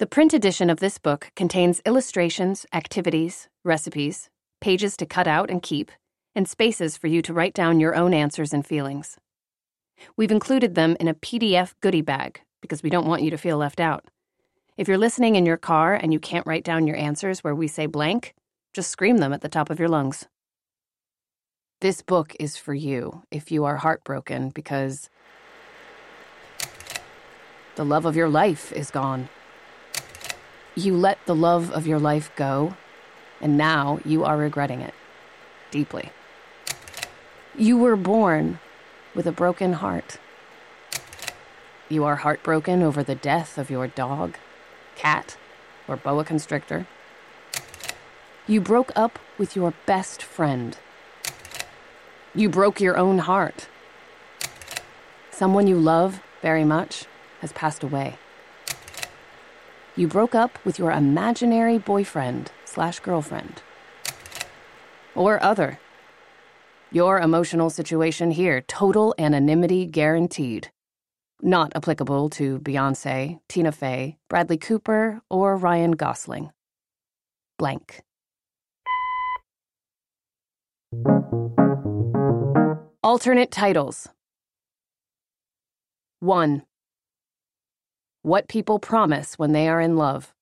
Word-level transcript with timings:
The 0.00 0.06
print 0.06 0.32
edition 0.32 0.70
of 0.70 0.80
this 0.80 0.96
book 0.96 1.30
contains 1.36 1.82
illustrations, 1.84 2.64
activities, 2.72 3.50
recipes, 3.64 4.30
pages 4.58 4.96
to 4.96 5.04
cut 5.04 5.28
out 5.28 5.50
and 5.50 5.62
keep, 5.62 5.92
and 6.34 6.48
spaces 6.48 6.96
for 6.96 7.06
you 7.06 7.20
to 7.20 7.34
write 7.34 7.52
down 7.52 7.80
your 7.80 7.94
own 7.94 8.14
answers 8.14 8.54
and 8.54 8.66
feelings. 8.66 9.18
We've 10.16 10.30
included 10.30 10.74
them 10.74 10.96
in 10.98 11.06
a 11.06 11.12
PDF 11.12 11.74
goodie 11.82 12.00
bag 12.00 12.40
because 12.62 12.82
we 12.82 12.88
don't 12.88 13.06
want 13.06 13.24
you 13.24 13.30
to 13.30 13.36
feel 13.36 13.58
left 13.58 13.78
out. 13.78 14.06
If 14.78 14.88
you're 14.88 14.96
listening 14.96 15.36
in 15.36 15.44
your 15.44 15.58
car 15.58 15.92
and 15.92 16.14
you 16.14 16.18
can't 16.18 16.46
write 16.46 16.64
down 16.64 16.86
your 16.86 16.96
answers 16.96 17.44
where 17.44 17.54
we 17.54 17.68
say 17.68 17.84
blank, 17.84 18.34
just 18.72 18.88
scream 18.88 19.18
them 19.18 19.34
at 19.34 19.42
the 19.42 19.50
top 19.50 19.68
of 19.68 19.78
your 19.78 19.90
lungs. 19.90 20.26
This 21.82 22.00
book 22.00 22.34
is 22.40 22.56
for 22.56 22.72
you 22.72 23.24
if 23.30 23.52
you 23.52 23.66
are 23.66 23.76
heartbroken 23.76 24.48
because 24.48 25.10
the 27.74 27.84
love 27.84 28.06
of 28.06 28.16
your 28.16 28.30
life 28.30 28.72
is 28.72 28.90
gone. 28.90 29.28
You 30.74 30.96
let 30.96 31.18
the 31.26 31.34
love 31.34 31.70
of 31.72 31.86
your 31.86 31.98
life 31.98 32.30
go, 32.36 32.76
and 33.40 33.56
now 33.56 33.98
you 34.04 34.24
are 34.24 34.36
regretting 34.36 34.80
it 34.80 34.94
deeply. 35.70 36.10
You 37.56 37.76
were 37.76 37.96
born 37.96 38.60
with 39.14 39.26
a 39.26 39.32
broken 39.32 39.74
heart. 39.74 40.18
You 41.88 42.04
are 42.04 42.16
heartbroken 42.16 42.82
over 42.82 43.02
the 43.02 43.16
death 43.16 43.58
of 43.58 43.68
your 43.68 43.88
dog, 43.88 44.36
cat, 44.94 45.36
or 45.88 45.96
boa 45.96 46.24
constrictor. 46.24 46.86
You 48.46 48.60
broke 48.60 48.92
up 48.94 49.18
with 49.38 49.56
your 49.56 49.74
best 49.86 50.22
friend. 50.22 50.76
You 52.34 52.48
broke 52.48 52.80
your 52.80 52.96
own 52.96 53.18
heart. 53.18 53.68
Someone 55.32 55.66
you 55.66 55.76
love 55.76 56.20
very 56.42 56.64
much 56.64 57.06
has 57.40 57.52
passed 57.52 57.82
away. 57.82 58.18
You 60.00 60.08
broke 60.08 60.34
up 60.34 60.58
with 60.64 60.78
your 60.78 60.92
imaginary 60.92 61.76
boyfriend 61.76 62.50
slash 62.64 63.00
girlfriend. 63.00 63.60
Or 65.14 65.42
other. 65.42 65.78
Your 66.90 67.20
emotional 67.20 67.68
situation 67.68 68.30
here, 68.30 68.62
total 68.62 69.14
anonymity 69.18 69.84
guaranteed. 69.84 70.70
Not 71.42 71.72
applicable 71.76 72.30
to 72.30 72.60
Beyonce, 72.60 73.40
Tina 73.46 73.72
Fey, 73.72 74.16
Bradley 74.30 74.56
Cooper, 74.56 75.20
or 75.28 75.54
Ryan 75.58 75.90
Gosling. 75.90 76.50
Blank. 77.58 78.00
Alternate 83.02 83.50
titles 83.50 84.08
1. 86.20 86.62
What 88.22 88.48
people 88.48 88.78
promise 88.78 89.38
when 89.38 89.52
they 89.52 89.66
are 89.66 89.80
in 89.80 89.96
love. 89.96 90.34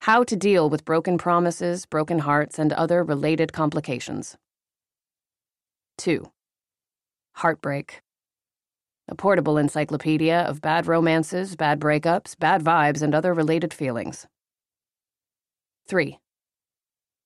How 0.00 0.22
to 0.24 0.36
deal 0.36 0.68
with 0.68 0.84
broken 0.84 1.16
promises, 1.16 1.86
broken 1.86 2.18
hearts, 2.18 2.58
and 2.58 2.74
other 2.74 3.02
related 3.02 3.54
complications. 3.54 4.36
2. 5.96 6.30
Heartbreak. 7.36 8.02
A 9.08 9.14
portable 9.14 9.56
encyclopedia 9.56 10.40
of 10.40 10.60
bad 10.60 10.86
romances, 10.86 11.56
bad 11.56 11.80
breakups, 11.80 12.38
bad 12.38 12.62
vibes, 12.62 13.00
and 13.00 13.14
other 13.14 13.32
related 13.32 13.72
feelings. 13.72 14.26
3. 15.88 16.18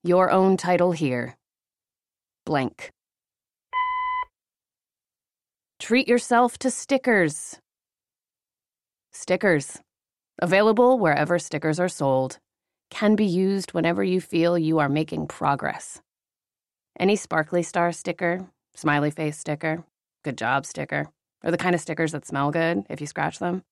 Your 0.04 0.30
own 0.30 0.56
title 0.56 0.92
here. 0.92 1.36
Blank. 2.46 2.92
Treat 5.80 6.06
yourself 6.06 6.58
to 6.58 6.70
stickers. 6.70 7.58
Stickers. 9.20 9.80
Available 10.40 10.96
wherever 10.96 11.40
stickers 11.40 11.80
are 11.80 11.88
sold. 11.88 12.38
Can 12.88 13.16
be 13.16 13.24
used 13.24 13.72
whenever 13.72 14.04
you 14.04 14.20
feel 14.20 14.56
you 14.56 14.78
are 14.78 14.88
making 14.88 15.26
progress. 15.26 16.00
Any 17.00 17.16
sparkly 17.16 17.64
star 17.64 17.90
sticker, 17.90 18.46
smiley 18.76 19.10
face 19.10 19.36
sticker, 19.36 19.82
good 20.22 20.38
job 20.38 20.64
sticker, 20.64 21.08
or 21.42 21.50
the 21.50 21.58
kind 21.58 21.74
of 21.74 21.80
stickers 21.80 22.12
that 22.12 22.28
smell 22.28 22.52
good 22.52 22.84
if 22.88 23.00
you 23.00 23.08
scratch 23.08 23.40
them. 23.40 23.64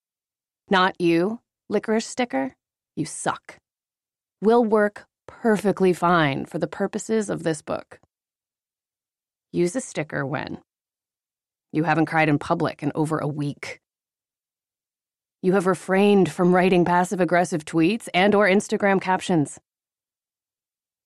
Not 0.69 1.01
you, 1.01 1.39
licorice 1.69 2.07
sticker, 2.07 2.57
you 2.97 3.05
suck. 3.05 3.59
Will 4.43 4.65
work 4.65 5.07
perfectly 5.29 5.93
fine 5.93 6.45
for 6.47 6.59
the 6.59 6.67
purposes 6.67 7.31
of 7.31 7.45
this 7.45 7.63
book. 7.63 8.01
Use 9.53 9.77
a 9.77 9.81
sticker 9.81 10.27
when 10.27 10.59
you 11.71 11.85
haven't 11.85 12.07
cried 12.07 12.29
in 12.29 12.41
public 12.41 12.83
in 12.83 12.91
over 12.97 13.19
a 13.19 13.29
week. 13.29 13.81
You 15.47 15.53
have 15.53 15.69
refrained 15.69 16.29
from 16.33 16.53
writing 16.53 16.85
passive 16.85 17.21
aggressive 17.21 17.65
tweets 17.65 18.09
and 18.13 18.35
or 18.35 18.49
Instagram 18.49 19.01
captions. 19.01 19.61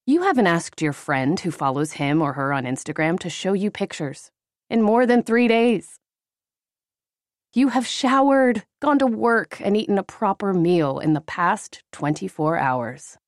You 0.06 0.22
haven't 0.22 0.46
asked 0.46 0.80
your 0.80 0.94
friend 0.94 1.38
who 1.38 1.50
follows 1.50 1.92
him 1.92 2.22
or 2.22 2.32
her 2.32 2.50
on 2.50 2.64
Instagram 2.64 3.18
to 3.18 3.28
show 3.28 3.52
you 3.52 3.70
pictures 3.70 4.30
in 4.70 4.80
more 4.80 5.04
than 5.04 5.22
3 5.22 5.46
days. 5.46 5.98
You 7.52 7.68
have 7.68 7.86
showered, 7.86 8.64
gone 8.80 8.98
to 9.00 9.06
work, 9.06 9.60
and 9.60 9.76
eaten 9.76 9.98
a 9.98 10.02
proper 10.02 10.54
meal 10.54 11.00
in 11.00 11.12
the 11.12 11.20
past 11.20 11.82
24 11.92 12.56
hours. 12.56 13.18